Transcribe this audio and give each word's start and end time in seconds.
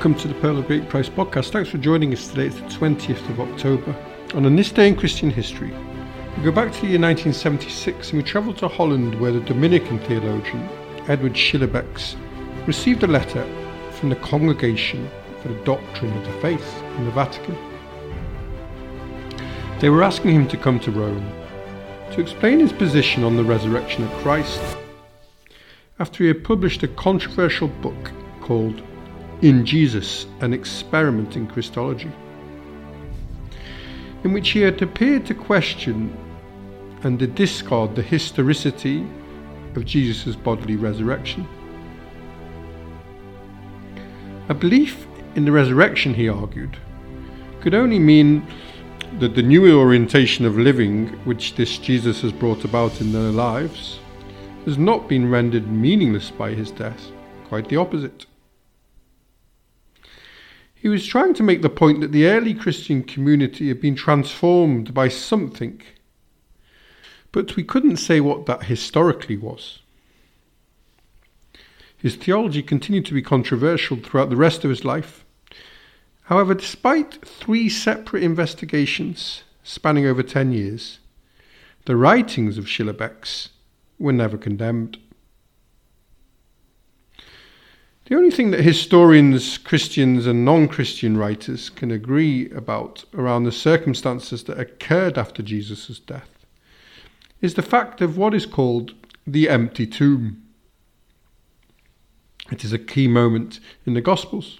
Welcome 0.00 0.18
to 0.20 0.28
the 0.28 0.40
Pearl 0.40 0.56
of 0.56 0.66
Great 0.66 0.88
Price 0.88 1.10
podcast. 1.10 1.50
Thanks 1.50 1.68
for 1.68 1.76
joining 1.76 2.10
us 2.14 2.28
today. 2.28 2.46
It's 2.46 2.56
the 2.56 2.62
20th 2.62 3.28
of 3.28 3.38
October. 3.38 3.94
And 4.34 4.46
on 4.46 4.56
this 4.56 4.72
day 4.72 4.88
in 4.88 4.96
Christian 4.96 5.28
history, 5.28 5.74
we 6.38 6.42
go 6.42 6.50
back 6.50 6.72
to 6.72 6.80
the 6.80 6.86
year 6.86 6.98
1976 6.98 8.08
and 8.08 8.16
we 8.16 8.26
travel 8.26 8.54
to 8.54 8.66
Holland 8.66 9.20
where 9.20 9.30
the 9.30 9.40
Dominican 9.40 9.98
theologian 9.98 10.66
Edward 11.06 11.34
Schillebeeckx 11.34 12.16
received 12.66 13.02
a 13.02 13.06
letter 13.06 13.46
from 13.92 14.08
the 14.08 14.16
Congregation 14.16 15.06
for 15.42 15.48
the 15.48 15.64
Doctrine 15.64 16.16
of 16.16 16.24
the 16.24 16.40
Faith 16.40 16.82
in 16.96 17.04
the 17.04 17.10
Vatican. 17.10 17.54
They 19.80 19.90
were 19.90 20.02
asking 20.02 20.30
him 20.30 20.48
to 20.48 20.56
come 20.56 20.80
to 20.80 20.90
Rome 20.90 21.30
to 22.12 22.22
explain 22.22 22.60
his 22.60 22.72
position 22.72 23.22
on 23.22 23.36
the 23.36 23.44
resurrection 23.44 24.04
of 24.04 24.10
Christ 24.22 24.62
after 25.98 26.24
he 26.24 26.28
had 26.28 26.42
published 26.42 26.82
a 26.82 26.88
controversial 26.88 27.68
book 27.68 28.12
called 28.40 28.82
In 29.42 29.64
Jesus, 29.64 30.26
an 30.40 30.52
experiment 30.52 31.34
in 31.34 31.46
Christology, 31.46 32.12
in 34.22 34.34
which 34.34 34.50
he 34.50 34.60
had 34.60 34.82
appeared 34.82 35.24
to 35.26 35.34
question 35.34 36.14
and 37.02 37.18
to 37.18 37.26
discard 37.26 37.96
the 37.96 38.02
historicity 38.02 39.06
of 39.76 39.86
Jesus' 39.86 40.36
bodily 40.36 40.76
resurrection. 40.76 41.48
A 44.50 44.54
belief 44.54 45.06
in 45.36 45.46
the 45.46 45.52
resurrection, 45.52 46.12
he 46.12 46.28
argued, 46.28 46.76
could 47.62 47.72
only 47.72 47.98
mean 47.98 48.46
that 49.20 49.34
the 49.34 49.42
new 49.42 49.78
orientation 49.78 50.44
of 50.44 50.58
living 50.58 51.08
which 51.24 51.54
this 51.54 51.78
Jesus 51.78 52.20
has 52.20 52.32
brought 52.32 52.64
about 52.64 53.00
in 53.00 53.12
their 53.12 53.30
lives 53.30 54.00
has 54.66 54.76
not 54.76 55.08
been 55.08 55.30
rendered 55.30 55.66
meaningless 55.70 56.30
by 56.30 56.50
his 56.50 56.70
death, 56.70 57.10
quite 57.48 57.68
the 57.68 57.76
opposite. 57.76 58.26
He 60.80 60.88
was 60.88 61.06
trying 61.06 61.34
to 61.34 61.42
make 61.42 61.60
the 61.60 61.68
point 61.68 62.00
that 62.00 62.10
the 62.10 62.26
early 62.26 62.54
Christian 62.54 63.02
community 63.02 63.68
had 63.68 63.82
been 63.82 63.94
transformed 63.94 64.94
by 64.94 65.08
something, 65.08 65.82
but 67.32 67.54
we 67.54 67.62
couldn't 67.62 67.98
say 67.98 68.18
what 68.20 68.46
that 68.46 68.64
historically 68.64 69.36
was. 69.36 69.80
His 71.98 72.16
theology 72.16 72.62
continued 72.62 73.04
to 73.06 73.12
be 73.12 73.20
controversial 73.20 73.98
throughout 73.98 74.30
the 74.30 74.36
rest 74.36 74.64
of 74.64 74.70
his 74.70 74.82
life. 74.82 75.22
However, 76.22 76.54
despite 76.54 77.26
three 77.26 77.68
separate 77.68 78.22
investigations 78.22 79.42
spanning 79.62 80.06
over 80.06 80.22
10 80.22 80.50
years, 80.52 80.98
the 81.84 81.96
writings 81.96 82.56
of 82.56 82.64
Schillebeeckx 82.64 83.50
were 83.98 84.14
never 84.14 84.38
condemned. 84.38 84.98
The 88.10 88.16
only 88.16 88.32
thing 88.32 88.50
that 88.50 88.64
historians, 88.64 89.56
Christians, 89.56 90.26
and 90.26 90.44
non 90.44 90.66
Christian 90.66 91.16
writers 91.16 91.70
can 91.70 91.92
agree 91.92 92.50
about 92.50 93.04
around 93.14 93.44
the 93.44 93.52
circumstances 93.52 94.42
that 94.44 94.58
occurred 94.58 95.16
after 95.16 95.44
Jesus' 95.44 96.00
death 96.00 96.28
is 97.40 97.54
the 97.54 97.62
fact 97.62 98.00
of 98.00 98.16
what 98.16 98.34
is 98.34 98.46
called 98.46 98.94
the 99.28 99.48
empty 99.48 99.86
tomb. 99.86 100.42
It 102.50 102.64
is 102.64 102.72
a 102.72 102.80
key 102.80 103.06
moment 103.06 103.60
in 103.86 103.94
the 103.94 104.00
Gospels 104.00 104.58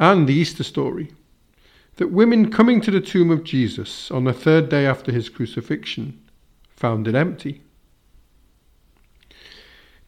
and 0.00 0.28
the 0.28 0.34
Easter 0.34 0.64
story 0.64 1.12
that 1.98 2.10
women 2.10 2.50
coming 2.50 2.80
to 2.80 2.90
the 2.90 3.00
tomb 3.00 3.30
of 3.30 3.44
Jesus 3.44 4.10
on 4.10 4.24
the 4.24 4.32
third 4.32 4.68
day 4.68 4.86
after 4.86 5.12
his 5.12 5.28
crucifixion 5.28 6.20
found 6.74 7.06
it 7.06 7.14
empty. 7.14 7.62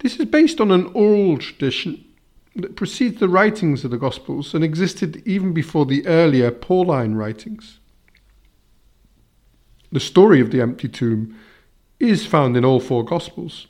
This 0.01 0.19
is 0.19 0.25
based 0.25 0.61
on 0.61 0.72
an 0.72 0.87
oral 0.87 1.39
tradition 1.39 2.03
that 2.56 2.77
precedes 2.77 3.21
the 3.21 3.28
writings 3.28 3.84
of 3.84 3.91
the 3.91 3.99
Gospels 3.99 4.55
and 4.55 4.65
existed 4.65 5.22
even 5.27 5.53
before 5.53 5.84
the 5.84 6.06
earlier 6.06 6.50
Pauline 6.50 7.15
writings. 7.15 7.78
The 9.93 10.00
story 10.00 10.41
of 10.41 10.50
the 10.50 10.61
empty 10.61 10.89
tomb 10.89 11.39
is 12.00 12.27
found 12.27 12.56
in 12.56 12.65
all 12.65 12.81
four 12.81 13.05
Gospels, 13.05 13.66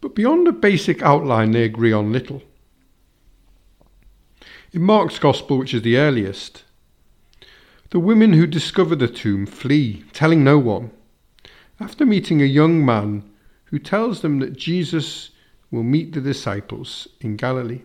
but 0.00 0.14
beyond 0.14 0.48
a 0.48 0.52
basic 0.52 1.02
outline, 1.02 1.52
they 1.52 1.64
agree 1.64 1.92
on 1.92 2.12
little. 2.12 2.42
In 4.72 4.82
Mark's 4.82 5.18
Gospel, 5.18 5.58
which 5.58 5.72
is 5.72 5.82
the 5.82 5.96
earliest, 5.96 6.64
the 7.90 8.00
women 8.00 8.32
who 8.32 8.46
discover 8.46 8.96
the 8.96 9.08
tomb 9.08 9.46
flee, 9.46 10.04
telling 10.12 10.42
no 10.42 10.58
one, 10.58 10.90
after 11.78 12.04
meeting 12.04 12.42
a 12.42 12.46
young 12.46 12.84
man 12.84 13.22
who 13.66 13.78
tells 13.78 14.20
them 14.20 14.40
that 14.40 14.56
Jesus 14.56 15.30
will 15.74 15.82
meet 15.82 16.12
the 16.12 16.20
disciples 16.20 17.08
in 17.20 17.36
Galilee. 17.36 17.82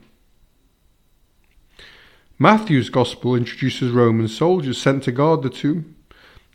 Matthew's 2.37 2.89
Gospel 2.89 3.35
introduces 3.35 3.91
Roman 3.91 4.29
soldiers 4.29 4.77
sent 4.77 5.03
to 5.03 5.11
guard 5.11 5.41
the 5.41 5.49
tomb, 5.49 5.95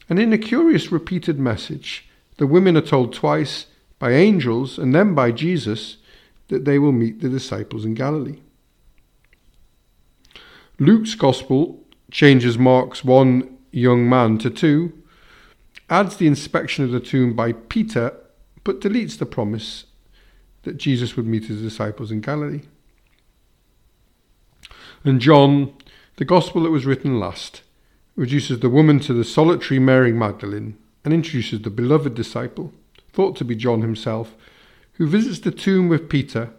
and 0.09 0.19
in 0.19 0.33
a 0.33 0.39
curious 0.39 0.91
repeated 0.91 1.39
message, 1.39 2.09
the 2.39 2.47
women 2.47 2.77
are 2.77 2.81
told 2.81 3.13
twice 3.13 3.67
by 3.99 4.13
angels 4.13 4.79
and 4.79 4.95
then 4.95 5.15
by 5.15 5.31
Jesus 5.31 5.99
that 6.49 6.65
they 6.65 6.79
will 6.79 6.93
meet 6.93 7.21
the 7.21 7.29
disciples 7.29 7.85
in 7.85 7.95
Galilee. 7.95 8.41
Luke's 10.79 11.15
Gospel 11.15 11.83
changes 12.11 12.59
Mark's 12.59 13.05
one 13.05 13.59
young 13.71 14.09
man 14.09 14.39
to 14.39 14.51
two, 14.51 14.93
adds 15.91 16.17
the 16.17 16.27
inspection 16.27 16.85
of 16.85 16.91
the 16.91 17.01
tomb 17.01 17.35
by 17.35 17.53
Peter, 17.53 18.17
but 18.63 18.81
deletes 18.81 19.19
the 19.19 19.27
promise 19.27 19.85
that 20.65 20.77
Jesus 20.77 21.17
would 21.17 21.27
meet 21.27 21.47
his 21.47 21.63
disciples 21.63 22.11
in 22.11 22.21
Galilee. 22.21 22.63
And 25.05 25.21
John, 25.21 25.75
the 26.17 26.25
gospel 26.25 26.63
that 26.63 26.71
was 26.71 26.87
written 26.87 27.21
last, 27.21 27.63
reduces 28.17 28.61
the 28.61 28.71
woman 28.71 29.01
to 29.01 29.13
the 29.13 29.25
solitary 29.25 29.79
Mary 29.79 30.13
Magdalene 30.13 30.79
and 31.05 31.13
introduces 31.13 31.63
the 31.63 31.71
beloved 31.71 32.15
disciple, 32.15 32.73
thought 33.13 33.37
to 33.37 33.45
be 33.45 33.55
John 33.55 33.83
himself, 33.83 34.35
who 34.95 35.07
visits 35.07 35.41
the 35.41 35.51
tomb 35.51 35.89
with 35.89 36.09
Peter 36.09 36.51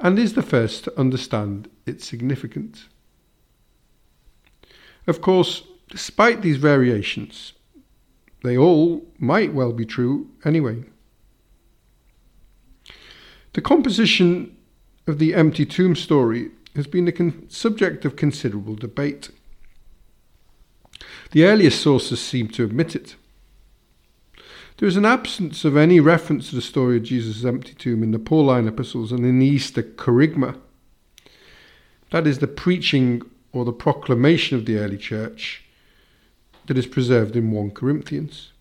and 0.00 0.18
is 0.18 0.32
the 0.34 0.42
first 0.42 0.84
to 0.84 0.98
understand 0.98 1.68
its 1.86 2.06
significance. 2.06 2.88
Of 5.06 5.20
course, 5.20 5.62
despite 5.88 6.42
these 6.42 6.56
variations, 6.56 7.52
they 8.42 8.56
all 8.56 9.06
might 9.18 9.52
well 9.52 9.72
be 9.72 9.84
true 9.84 10.30
anyway. 10.44 10.84
The 13.52 13.60
composition 13.60 14.56
of 15.06 15.18
the 15.18 15.34
empty 15.34 15.66
tomb 15.66 15.96
story 15.96 16.50
has 16.76 16.86
been 16.86 17.04
the 17.04 17.12
con- 17.12 17.46
subject 17.48 18.04
of 18.04 18.16
considerable 18.16 18.76
debate. 18.76 19.30
The 21.32 21.44
earliest 21.44 21.80
sources 21.80 22.20
seem 22.20 22.48
to 22.48 22.64
admit 22.64 22.94
it. 22.94 23.16
There 24.78 24.88
is 24.88 24.96
an 24.96 25.04
absence 25.04 25.64
of 25.64 25.76
any 25.76 26.00
reference 26.00 26.48
to 26.48 26.54
the 26.54 26.62
story 26.62 26.96
of 26.96 27.02
Jesus' 27.02 27.44
empty 27.44 27.74
tomb 27.74 28.02
in 28.02 28.12
the 28.12 28.18
Pauline 28.18 28.66
epistles 28.66 29.12
and 29.12 29.26
in 29.26 29.38
the 29.38 29.46
Easter 29.46 29.82
kerygma. 29.82 30.58
That 32.10 32.26
is 32.26 32.38
the 32.38 32.46
preaching 32.46 33.22
or 33.52 33.64
the 33.64 33.72
proclamation 33.72 34.56
of 34.56 34.64
the 34.64 34.78
early 34.78 34.96
church 34.96 35.64
that 36.66 36.78
is 36.78 36.86
preserved 36.86 37.36
in 37.36 37.50
1 37.50 37.72
Corinthians. 37.72 38.52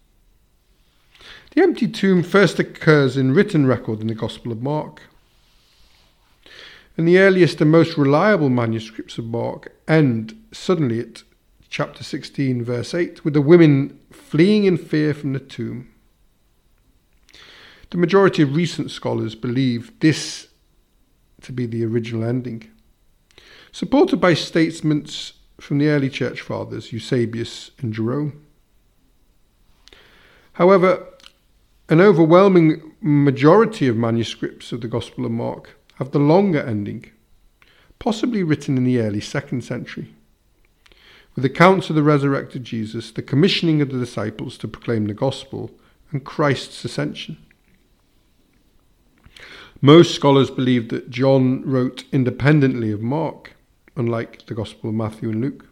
The 1.59 1.65
empty 1.65 1.89
tomb 1.89 2.23
first 2.23 2.57
occurs 2.57 3.17
in 3.17 3.33
written 3.33 3.67
record 3.67 3.99
in 3.99 4.07
the 4.07 4.15
Gospel 4.15 4.53
of 4.53 4.61
Mark. 4.61 5.01
And 6.95 7.05
the 7.05 7.19
earliest 7.19 7.59
and 7.59 7.69
most 7.69 7.97
reliable 7.97 8.47
manuscripts 8.47 9.17
of 9.17 9.25
Mark 9.25 9.73
end 9.85 10.41
suddenly 10.53 11.01
at 11.01 11.23
chapter 11.69 12.01
16, 12.01 12.63
verse 12.63 12.93
8, 12.93 13.25
with 13.25 13.33
the 13.33 13.41
women 13.41 13.99
fleeing 14.09 14.63
in 14.63 14.77
fear 14.77 15.13
from 15.13 15.33
the 15.33 15.39
tomb. 15.41 15.89
The 17.89 17.97
majority 17.97 18.41
of 18.41 18.55
recent 18.55 18.89
scholars 18.89 19.35
believe 19.35 19.91
this 19.99 20.47
to 21.41 21.51
be 21.51 21.65
the 21.65 21.83
original 21.83 22.23
ending. 22.23 22.71
Supported 23.73 24.21
by 24.21 24.33
statements 24.33 25.33
from 25.59 25.77
the 25.77 25.89
early 25.89 26.09
church 26.09 26.39
fathers, 26.39 26.93
Eusebius 26.93 27.71
and 27.79 27.93
Jerome. 27.93 28.45
However, 30.53 31.05
an 31.89 31.99
overwhelming 31.99 32.93
majority 33.01 33.87
of 33.87 33.97
manuscripts 33.97 34.71
of 34.71 34.81
the 34.81 34.87
Gospel 34.87 35.25
of 35.25 35.31
Mark 35.31 35.75
have 35.95 36.11
the 36.11 36.19
longer 36.19 36.61
ending, 36.61 37.05
possibly 37.97 38.43
written 38.43 38.77
in 38.77 38.83
the 38.83 38.99
early 38.99 39.19
second 39.19 39.63
century, 39.63 40.13
with 41.35 41.43
accounts 41.43 41.89
of 41.89 41.95
the 41.95 42.03
resurrected 42.03 42.63
Jesus, 42.63 43.11
the 43.11 43.23
commissioning 43.23 43.81
of 43.81 43.91
the 43.91 43.97
disciples 43.97 44.55
to 44.59 44.67
proclaim 44.67 45.07
the 45.07 45.15
Gospel, 45.15 45.71
and 46.11 46.23
Christ's 46.23 46.85
ascension. 46.85 47.37
Most 49.81 50.13
scholars 50.13 50.51
believe 50.51 50.89
that 50.89 51.09
John 51.09 51.63
wrote 51.63 52.03
independently 52.11 52.91
of 52.91 53.01
Mark, 53.01 53.53
unlike 53.95 54.45
the 54.45 54.53
Gospel 54.53 54.91
of 54.91 54.95
Matthew 54.95 55.29
and 55.29 55.41
Luke. 55.41 55.65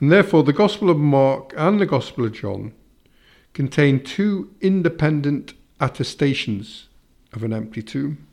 And 0.00 0.10
therefore, 0.10 0.42
the 0.42 0.52
Gospel 0.52 0.90
of 0.90 0.98
Mark 0.98 1.52
and 1.56 1.80
the 1.80 1.86
Gospel 1.86 2.24
of 2.24 2.32
John 2.32 2.72
contain 3.56 4.04
two 4.04 4.50
independent 4.60 5.54
attestations 5.80 6.88
of 7.32 7.42
an 7.42 7.54
empty 7.54 7.82
tomb. 7.82 8.26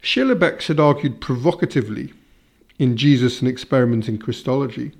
Schillebeeckx 0.00 0.68
had 0.68 0.78
argued 0.78 1.20
provocatively 1.20 2.12
in 2.78 2.96
Jesus 2.96 3.40
and 3.40 3.48
Experiment 3.48 4.08
in 4.08 4.16
Christology 4.16 4.92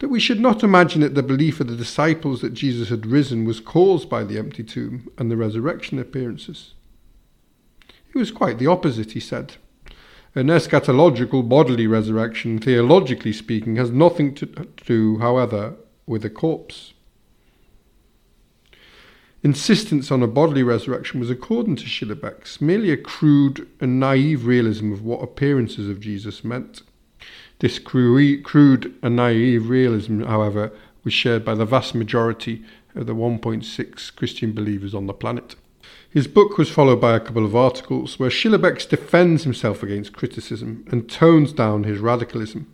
that 0.00 0.10
we 0.10 0.20
should 0.20 0.40
not 0.40 0.62
imagine 0.62 1.00
that 1.00 1.14
the 1.14 1.22
belief 1.22 1.58
of 1.58 1.68
the 1.68 1.76
disciples 1.76 2.42
that 2.42 2.52
Jesus 2.52 2.90
had 2.90 3.06
risen 3.06 3.46
was 3.46 3.58
caused 3.58 4.10
by 4.10 4.24
the 4.24 4.36
empty 4.36 4.62
tomb 4.62 5.08
and 5.16 5.30
the 5.30 5.38
resurrection 5.38 5.98
appearances. 5.98 6.74
It 8.14 8.18
was 8.18 8.30
quite 8.30 8.58
the 8.58 8.66
opposite, 8.66 9.12
he 9.12 9.20
said. 9.20 9.54
An 10.34 10.46
eschatological 10.46 11.46
bodily 11.46 11.86
resurrection, 11.86 12.58
theologically 12.58 13.34
speaking, 13.34 13.76
has 13.76 13.90
nothing 13.90 14.34
to 14.36 14.46
do, 14.86 15.18
however, 15.18 15.74
with 16.06 16.24
a 16.24 16.30
corpse. 16.30 16.94
Insistence 19.42 20.10
on 20.10 20.22
a 20.22 20.26
bodily 20.26 20.62
resurrection 20.62 21.20
was, 21.20 21.28
according 21.28 21.76
to 21.76 21.84
Schillebeeckx, 21.84 22.62
merely 22.62 22.90
a 22.90 22.96
crude 22.96 23.68
and 23.78 24.00
naive 24.00 24.46
realism 24.46 24.90
of 24.90 25.04
what 25.04 25.22
appearances 25.22 25.88
of 25.88 26.00
Jesus 26.00 26.42
meant. 26.42 26.80
This 27.58 27.78
crude 27.78 28.94
and 29.02 29.16
naive 29.16 29.68
realism, 29.68 30.22
however, 30.22 30.72
was 31.04 31.12
shared 31.12 31.44
by 31.44 31.54
the 31.54 31.66
vast 31.66 31.94
majority 31.94 32.64
of 32.94 33.06
the 33.06 33.14
1.6 33.14 34.16
Christian 34.16 34.52
believers 34.52 34.94
on 34.94 35.06
the 35.06 35.12
planet. 35.12 35.56
His 36.08 36.26
book 36.26 36.58
was 36.58 36.70
followed 36.70 37.00
by 37.00 37.16
a 37.16 37.20
couple 37.20 37.44
of 37.44 37.56
articles 37.56 38.18
where 38.18 38.30
Schillebeeckx 38.30 38.88
defends 38.88 39.44
himself 39.44 39.82
against 39.82 40.12
criticism 40.12 40.84
and 40.90 41.10
tones 41.10 41.52
down 41.52 41.84
his 41.84 41.98
radicalism. 41.98 42.72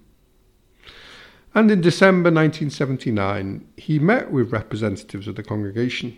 And 1.54 1.70
in 1.70 1.80
December 1.80 2.30
1979, 2.30 3.66
he 3.76 3.98
met 3.98 4.30
with 4.30 4.52
representatives 4.52 5.26
of 5.26 5.36
the 5.36 5.42
congregation. 5.42 6.16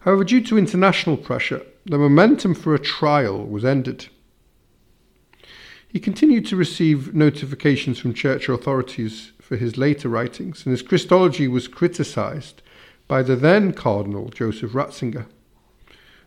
However, 0.00 0.24
due 0.24 0.42
to 0.42 0.58
international 0.58 1.16
pressure, 1.16 1.62
the 1.86 1.98
momentum 1.98 2.54
for 2.54 2.74
a 2.74 2.78
trial 2.78 3.44
was 3.44 3.64
ended. 3.64 4.08
He 5.88 6.00
continued 6.00 6.44
to 6.46 6.56
receive 6.56 7.14
notifications 7.14 7.98
from 7.98 8.14
church 8.14 8.48
authorities 8.48 9.32
for 9.40 9.56
his 9.56 9.78
later 9.78 10.08
writings, 10.08 10.66
and 10.66 10.72
his 10.72 10.82
Christology 10.82 11.46
was 11.46 11.68
criticised 11.68 12.62
by 13.06 13.22
the 13.22 13.36
then 13.36 13.72
Cardinal 13.72 14.28
Joseph 14.28 14.72
Ratzinger, 14.72 15.26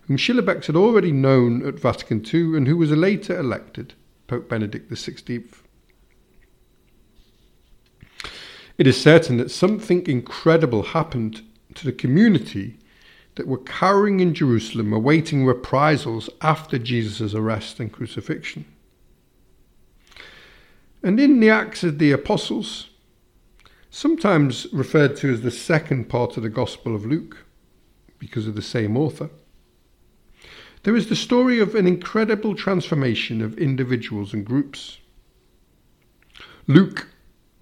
whom 0.01 0.17
Schillebeeckx 0.17 0.65
had 0.65 0.75
already 0.75 1.11
known 1.11 1.65
at 1.65 1.79
Vatican 1.79 2.23
II 2.25 2.57
and 2.57 2.67
who 2.67 2.77
was 2.77 2.91
later 2.91 3.37
elected 3.37 3.93
Pope 4.27 4.47
Benedict 4.49 4.91
XVI. 4.91 5.43
It 8.77 8.85
is 8.85 9.01
certain 9.01 9.37
that 9.37 9.49
something 9.49 10.05
incredible 10.05 10.83
happened 10.83 11.41
to 11.73 11.85
the 11.85 11.91
community 11.91 12.77
that 13.35 13.47
were 13.47 13.57
cowering 13.57 14.19
in 14.19 14.33
Jerusalem 14.33 14.93
awaiting 14.93 15.45
reprisals 15.45 16.29
after 16.41 16.77
Jesus' 16.77 17.33
arrest 17.33 17.79
and 17.79 17.91
crucifixion. 17.91 18.65
And 21.03 21.19
in 21.19 21.39
the 21.39 21.49
Acts 21.49 21.83
of 21.83 21.99
the 21.99 22.11
Apostles, 22.11 22.89
sometimes 23.97 24.67
referred 24.71 25.15
to 25.17 25.33
as 25.33 25.41
the 25.41 25.49
second 25.49 26.07
part 26.07 26.37
of 26.37 26.43
the 26.43 26.49
Gospel 26.49 26.93
of 26.93 27.03
Luke, 27.03 27.45
because 28.19 28.45
of 28.45 28.53
the 28.53 28.61
same 28.61 28.95
author, 28.95 29.31
there 30.83 30.95
is 30.95 31.09
the 31.09 31.15
story 31.15 31.59
of 31.59 31.73
an 31.73 31.87
incredible 31.87 32.53
transformation 32.53 33.41
of 33.41 33.57
individuals 33.57 34.35
and 34.35 34.45
groups. 34.45 34.99
Luke, 36.67 37.07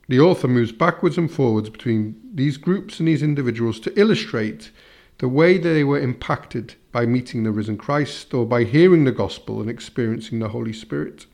the 0.09 0.19
author, 0.19 0.49
moves 0.49 0.73
backwards 0.73 1.17
and 1.17 1.31
forwards 1.31 1.69
between 1.69 2.19
these 2.33 2.57
groups 2.57 2.99
and 2.99 3.07
these 3.07 3.23
individuals 3.23 3.79
to 3.79 3.97
illustrate 3.97 4.71
the 5.19 5.29
way 5.29 5.57
they 5.57 5.85
were 5.85 6.01
impacted 6.01 6.75
by 6.91 7.05
meeting 7.05 7.43
the 7.43 7.51
risen 7.51 7.77
Christ 7.77 8.33
or 8.33 8.45
by 8.45 8.65
hearing 8.65 9.05
the 9.05 9.13
gospel 9.13 9.61
and 9.61 9.69
experiencing 9.69 10.39
the 10.39 10.49
Holy 10.49 10.73
Spirit. 10.73 11.27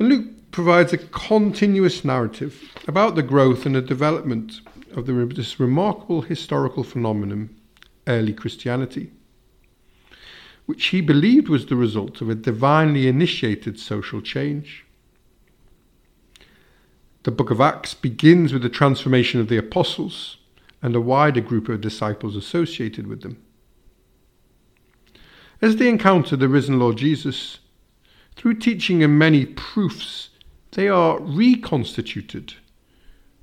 Luke 0.00 0.50
provides 0.50 0.94
a 0.94 0.98
continuous 0.98 2.06
narrative 2.06 2.72
about 2.88 3.16
the 3.16 3.22
growth 3.22 3.66
and 3.66 3.74
the 3.74 3.82
development 3.82 4.62
of 4.96 5.04
the, 5.04 5.12
this 5.12 5.60
remarkable 5.60 6.22
historical 6.22 6.82
phenomenon, 6.82 7.54
early 8.06 8.32
Christianity, 8.32 9.12
which 10.64 10.86
he 10.86 11.02
believed 11.02 11.50
was 11.50 11.66
the 11.66 11.76
result 11.76 12.22
of 12.22 12.30
a 12.30 12.34
divinely 12.34 13.08
initiated 13.08 13.78
social 13.78 14.22
change. 14.22 14.86
The 17.24 17.30
book 17.30 17.50
of 17.50 17.60
Acts 17.60 17.92
begins 17.92 18.54
with 18.54 18.62
the 18.62 18.70
transformation 18.70 19.38
of 19.38 19.48
the 19.48 19.58
apostles 19.58 20.38
and 20.80 20.96
a 20.96 21.00
wider 21.00 21.42
group 21.42 21.68
of 21.68 21.82
disciples 21.82 22.36
associated 22.36 23.06
with 23.06 23.20
them. 23.20 23.36
As 25.60 25.76
they 25.76 25.88
encounter 25.88 26.36
the 26.36 26.48
risen 26.48 26.78
Lord 26.78 26.96
Jesus, 26.96 27.58
through 28.36 28.54
teaching 28.54 29.02
and 29.02 29.18
many 29.18 29.44
proofs, 29.46 30.30
they 30.72 30.88
are 30.88 31.20
reconstituted 31.20 32.54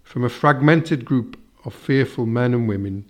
from 0.03 0.23
a 0.23 0.29
fragmented 0.29 1.03
group 1.03 1.37
of 1.65 1.73
fearful 1.73 2.25
men 2.25 2.53
and 2.53 2.67
women 2.67 3.05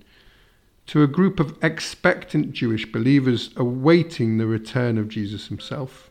to 0.87 1.03
a 1.03 1.07
group 1.07 1.39
of 1.39 1.57
expectant 1.61 2.53
Jewish 2.53 2.91
believers 2.91 3.51
awaiting 3.55 4.37
the 4.37 4.47
return 4.47 4.97
of 4.97 5.09
Jesus 5.09 5.47
himself. 5.47 6.09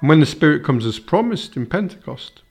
And 0.00 0.08
when 0.08 0.20
the 0.20 0.26
Spirit 0.26 0.64
comes 0.64 0.86
as 0.86 0.98
promised 0.98 1.56
in 1.56 1.66
Pentecost, 1.66 2.42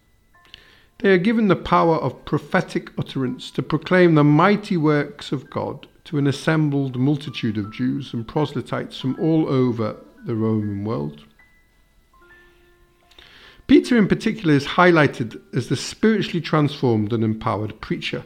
they 1.00 1.10
are 1.10 1.18
given 1.18 1.48
the 1.48 1.56
power 1.56 1.96
of 1.96 2.26
prophetic 2.26 2.92
utterance 2.98 3.50
to 3.52 3.64
proclaim 3.64 4.16
the 4.16 4.24
mighty 4.24 4.78
works 4.78 5.32
of 5.32 5.50
God 5.50 5.88
to 6.06 6.18
an 6.18 6.28
assembled 6.28 6.98
multitude 6.98 7.58
of 7.58 7.74
Jews 7.74 8.14
and 8.14 8.28
proselytes 8.28 9.00
from 9.00 9.20
all 9.20 9.48
over 9.48 9.98
the 10.26 10.36
Roman 10.36 10.84
world. 10.86 11.24
Peter, 13.68 13.98
in 13.98 14.08
particular, 14.08 14.54
is 14.54 14.66
highlighted 14.66 15.40
as 15.56 15.70
the 15.70 15.76
spiritually 15.76 16.42
transformed 16.42 17.14
and 17.14 17.24
empowered 17.24 17.80
preacher 17.82 18.26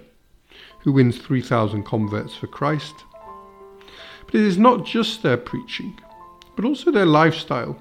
who 0.79 0.91
wins 0.91 1.17
3,000 1.17 1.83
converts 1.83 2.35
for 2.35 2.47
Christ. 2.47 2.95
But 4.25 4.35
it 4.35 4.41
is 4.41 4.57
not 4.57 4.85
just 4.85 5.21
their 5.21 5.37
preaching, 5.37 5.99
but 6.55 6.65
also 6.65 6.91
their 6.91 7.05
lifestyle. 7.05 7.77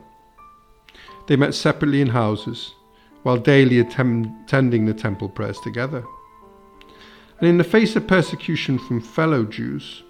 They 1.27 1.37
met 1.37 1.55
separately 1.55 2.01
in 2.01 2.09
houses 2.09 2.75
while 3.23 3.37
daily 3.37 3.79
attending 3.79 4.87
the 4.87 4.95
temple 4.95 5.29
prayers 5.29 5.61
together. 5.61 6.05
And 7.39 7.49
in 7.49 7.59
the 7.59 7.65
face 7.65 7.95
of 7.97 8.07
persecution 8.07 8.79
from 8.79 9.01
fellow 9.01 9.45
Jews, 9.45 10.03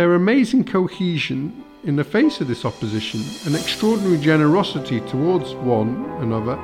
their 0.00 0.14
amazing 0.14 0.64
cohesion 0.64 1.62
in 1.84 1.94
the 1.94 2.02
face 2.02 2.40
of 2.40 2.48
this 2.48 2.64
opposition, 2.64 3.20
an 3.44 3.54
extraordinary 3.54 4.16
generosity 4.16 4.98
towards 5.00 5.52
one 5.56 6.06
another, 6.22 6.54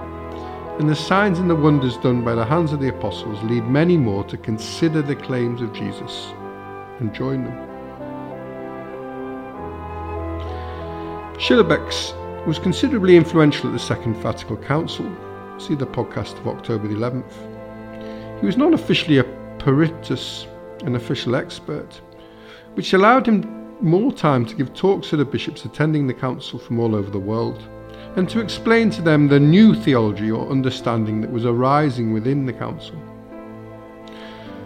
and 0.79 0.89
the 0.89 0.97
signs 0.97 1.39
and 1.39 1.51
the 1.51 1.55
wonders 1.55 1.99
done 1.99 2.25
by 2.25 2.35
the 2.35 2.47
hands 2.47 2.73
of 2.73 2.81
the 2.81 2.89
apostles 2.89 3.39
lead 3.43 3.63
many 3.65 3.99
more 3.99 4.25
to 4.25 4.39
consider 4.39 5.03
the 5.03 5.15
claims 5.15 5.61
of 5.61 5.71
Jesus 5.75 6.33
and 6.99 7.13
join 7.13 7.45
them. 7.45 7.53
Schillebeeckx 11.37 12.47
was 12.47 12.59
considerably 12.59 13.19
influential 13.19 13.67
at 13.67 13.75
the 13.75 13.79
Second 13.79 14.15
Vatican 14.15 14.57
Council. 14.65 15.15
See 15.59 15.75
the 15.75 15.87
podcast 15.87 16.39
of 16.39 16.49
October 16.49 16.89
the 16.89 16.95
11th. 16.95 18.41
He 18.41 18.47
was 18.47 18.57
not 18.57 18.73
officially 18.73 19.19
a 19.19 19.25
peritus, 19.59 20.47
an 20.85 20.97
official 20.97 21.37
expert, 21.37 22.01
which 22.77 22.93
allowed 22.93 23.27
him 23.27 23.41
more 23.81 24.13
time 24.13 24.45
to 24.45 24.55
give 24.55 24.75
talks 24.75 25.09
to 25.09 25.17
the 25.17 25.25
bishops 25.25 25.65
attending 25.65 26.07
the 26.07 26.13
council 26.13 26.59
from 26.59 26.79
all 26.79 26.95
over 26.95 27.11
the 27.11 27.19
world, 27.19 27.67
and 28.17 28.29
to 28.29 28.39
explain 28.39 28.91
to 28.91 29.01
them 29.01 29.29
the 29.29 29.41
new 29.41 29.75
theology 29.75 30.31
or 30.31 30.51
understanding 30.51 31.23
that 31.23 31.33
was 31.33 31.47
arising 31.47 32.13
within 32.13 32.45
the 32.45 32.53
council. 32.53 32.97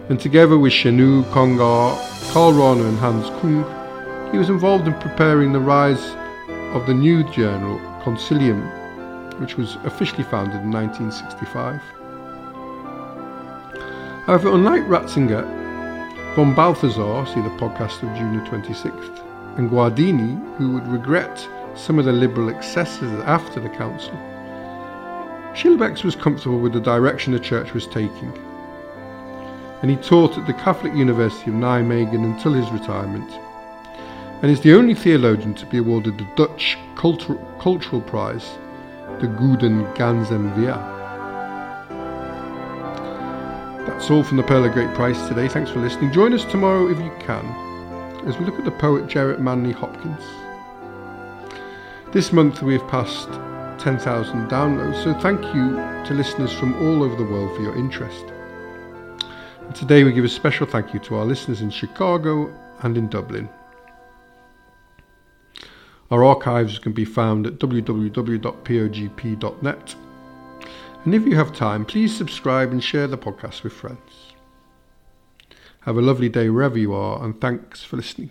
And 0.09 0.19
together 0.19 0.57
with 0.57 0.73
Chenu, 0.73 1.23
Congar, 1.31 1.95
Karl 2.33 2.51
Rahner, 2.51 2.89
and 2.89 2.97
Hans 2.97 3.29
Kung, 3.39 3.63
he 4.33 4.37
was 4.37 4.49
involved 4.49 4.87
in 4.87 4.93
preparing 4.95 5.53
the 5.53 5.59
rise 5.61 6.03
of 6.75 6.85
the 6.87 6.93
new 6.93 7.23
journal 7.31 7.79
Concilium, 8.03 8.61
which 9.39 9.55
was 9.55 9.77
officially 9.85 10.23
founded 10.23 10.61
in 10.61 10.71
1965. 10.71 11.79
However, 14.25 14.49
unlike 14.49 14.83
Ratzinger, 14.83 15.60
Von 16.35 16.55
Balthasar, 16.55 17.25
see 17.25 17.41
the 17.41 17.49
podcast 17.57 18.03
of 18.03 18.17
June 18.17 18.39
26th, 18.45 19.57
and 19.57 19.69
Guardini, 19.69 20.39
who 20.55 20.71
would 20.71 20.87
regret 20.87 21.45
some 21.75 21.99
of 21.99 22.05
the 22.05 22.13
liberal 22.13 22.47
excesses 22.47 23.11
after 23.25 23.59
the 23.59 23.67
council. 23.67 24.13
Schillebeeckx 25.53 26.05
was 26.05 26.15
comfortable 26.15 26.57
with 26.57 26.71
the 26.71 26.79
direction 26.79 27.33
the 27.33 27.39
church 27.39 27.73
was 27.73 27.85
taking, 27.85 28.31
and 29.81 29.91
he 29.91 29.97
taught 29.97 30.37
at 30.37 30.47
the 30.47 30.53
Catholic 30.53 30.93
University 30.93 31.51
of 31.51 31.57
Nijmegen 31.57 32.23
until 32.23 32.53
his 32.53 32.71
retirement, 32.71 33.29
and 34.41 34.49
is 34.49 34.61
the 34.61 34.73
only 34.73 34.93
theologian 34.93 35.53
to 35.55 35.65
be 35.65 35.79
awarded 35.79 36.17
the 36.17 36.27
Dutch 36.37 36.77
Cultur- 36.95 37.45
Cultural 37.59 37.99
Prize, 37.99 38.57
the 39.19 39.27
Gouden 39.27 39.93
Ganzenveer. 39.97 41.00
That's 44.01 44.09
all 44.09 44.23
from 44.23 44.37
the 44.37 44.43
Pearl 44.43 44.65
of 44.65 44.73
Great 44.73 44.91
Price 44.95 45.27
today. 45.27 45.47
Thanks 45.47 45.69
for 45.69 45.77
listening. 45.77 46.11
Join 46.11 46.33
us 46.33 46.43
tomorrow 46.43 46.87
if 46.87 46.97
you 46.97 47.11
can 47.19 47.45
as 48.27 48.35
we 48.35 48.45
look 48.45 48.57
at 48.57 48.65
the 48.65 48.71
poet 48.71 49.05
Gerard 49.05 49.39
Manley 49.39 49.73
Hopkins. 49.73 50.23
This 52.11 52.33
month 52.33 52.63
we've 52.63 52.87
passed 52.87 53.27
10,000 53.77 54.49
downloads, 54.49 55.03
so 55.03 55.13
thank 55.19 55.39
you 55.53 55.75
to 56.07 56.15
listeners 56.15 56.51
from 56.51 56.73
all 56.81 57.03
over 57.03 57.15
the 57.15 57.23
world 57.23 57.55
for 57.55 57.61
your 57.61 57.77
interest. 57.77 58.25
And 59.59 59.75
today 59.75 60.03
we 60.03 60.13
give 60.13 60.25
a 60.25 60.29
special 60.29 60.65
thank 60.65 60.95
you 60.95 60.99
to 61.01 61.17
our 61.17 61.25
listeners 61.25 61.61
in 61.61 61.69
Chicago 61.69 62.51
and 62.81 62.97
in 62.97 63.07
Dublin. 63.07 63.47
Our 66.09 66.23
archives 66.23 66.79
can 66.79 66.93
be 66.93 67.05
found 67.05 67.45
at 67.45 67.59
www.pogp.net. 67.59 69.95
And 71.03 71.15
if 71.15 71.25
you 71.25 71.35
have 71.35 71.51
time, 71.51 71.85
please 71.85 72.15
subscribe 72.15 72.71
and 72.71 72.83
share 72.83 73.07
the 73.07 73.17
podcast 73.17 73.63
with 73.63 73.73
friends. 73.73 74.33
Have 75.81 75.97
a 75.97 76.01
lovely 76.01 76.29
day 76.29 76.49
wherever 76.49 76.77
you 76.77 76.93
are, 76.93 77.23
and 77.23 77.39
thanks 77.41 77.83
for 77.83 77.97
listening. 77.97 78.29